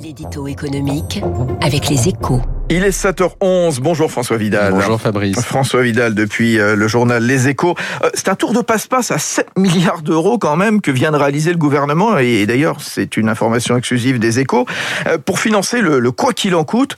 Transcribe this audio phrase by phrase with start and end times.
[0.00, 1.20] L'édito économique
[1.60, 2.40] avec les échos.
[2.70, 3.80] Il est 7h11.
[3.80, 4.72] Bonjour François Vidal.
[4.72, 5.40] Bonjour Fabrice.
[5.40, 7.74] François Vidal depuis euh, le journal Les Échos.
[8.04, 11.16] Euh, c'est un tour de passe-passe à 7 milliards d'euros quand même que vient de
[11.16, 14.66] réaliser le gouvernement et d'ailleurs c'est une information exclusive des Échos
[15.06, 16.96] euh, pour financer le, le quoi qu'il en coûte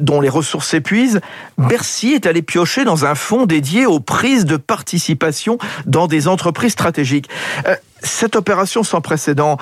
[0.00, 1.20] dont les ressources s'épuisent.
[1.58, 6.72] Bercy est allé piocher dans un fonds dédié aux prises de participation dans des entreprises
[6.72, 7.28] stratégiques.
[8.02, 9.58] Cette opération sans précédent,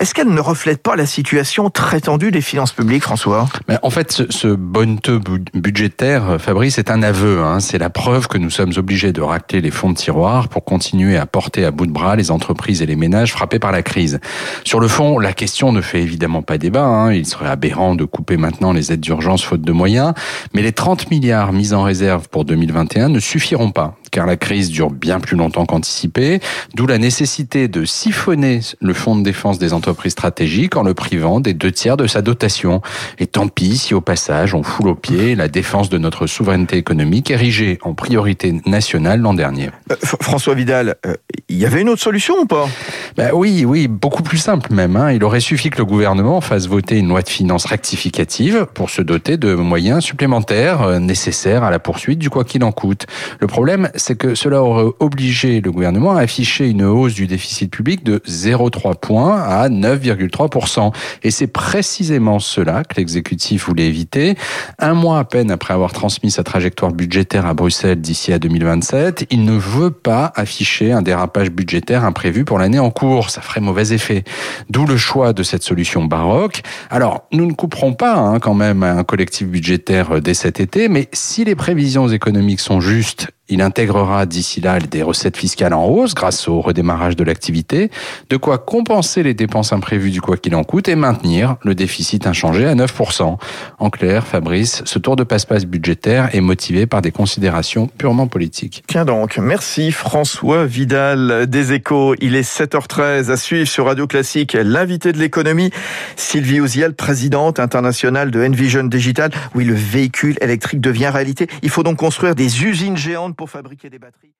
[0.00, 3.46] est-ce qu'elle ne reflète pas la situation très tendue des finances publiques, François?
[3.68, 7.42] Mais En fait, ce, ce budgétaire, Fabrice, est un aveu.
[7.42, 7.60] Hein.
[7.60, 11.18] C'est la preuve que nous sommes obligés de racler les fonds de tiroir pour continuer
[11.18, 14.20] à porter à bout de bras les entreprises et les ménages frappés par la crise.
[14.64, 16.86] Sur le fond, la question ne fait évidemment pas débat.
[16.86, 17.12] Hein.
[17.12, 20.14] Il serait aberrant de couper maintenant les aides d'urgence faute de moyens.
[20.54, 24.70] Mais les 30 milliards mis en réserve pour 2021 ne suffiront pas car la crise
[24.70, 26.40] dure bien plus longtemps qu'anticipé,
[26.74, 31.40] d'où la nécessité de siphonner le fonds de défense des entreprises stratégiques en le privant
[31.40, 32.82] des deux tiers de sa dotation.
[33.18, 36.76] Et tant pis si au passage on foule au pied la défense de notre souveraineté
[36.76, 39.70] économique érigée en priorité nationale l'an dernier.
[39.90, 41.14] Euh, François Vidal, euh,
[41.50, 42.68] il y avait une autre solution ou pas?
[43.16, 44.96] Ben Oui, oui, beaucoup plus simple même.
[44.96, 45.10] Hein.
[45.12, 49.02] Il aurait suffi que le gouvernement fasse voter une loi de finances rectificative pour se
[49.02, 53.06] doter de moyens supplémentaires euh, nécessaires à la poursuite du quoi qu'il en coûte.
[53.40, 57.70] Le problème, c'est que cela aurait obligé le gouvernement à afficher une hausse du déficit
[57.70, 60.94] public de 0,3 points à 9,3%.
[61.24, 64.36] Et c'est précisément cela que l'exécutif voulait éviter.
[64.78, 69.26] Un mois à peine après avoir transmis sa trajectoire budgétaire à Bruxelles d'ici à 2027,
[69.30, 73.30] il ne veut pas afficher un dérapage budgétaire imprévu pour l'année en cours.
[73.30, 74.24] Ça ferait mauvais effet.
[74.68, 76.62] D'où le choix de cette solution baroque.
[76.90, 81.08] Alors, nous ne couperons pas hein, quand même un collectif budgétaire dès cet été, mais
[81.12, 86.14] si les prévisions économiques sont justes il intégrera d'ici là des recettes fiscales en hausse
[86.14, 87.90] grâce au redémarrage de l'activité,
[88.28, 92.26] de quoi compenser les dépenses imprévues du quoi qu'il en coûte et maintenir le déficit
[92.26, 93.36] inchangé à 9%.
[93.78, 98.84] En clair, Fabrice, ce tour de passe-passe budgétaire est motivé par des considérations purement politiques.
[98.86, 102.14] Tiens donc, merci François Vidal des Échos.
[102.20, 105.70] Il est 7h13 à suivre sur Radio Classique l'invité de l'économie,
[106.16, 109.30] Sylvie Ouziel, présidente internationale de Envision Digital.
[109.54, 111.48] Oui, le véhicule électrique devient réalité.
[111.62, 114.34] Il faut donc construire des usines géantes pour fabriquer des batteries.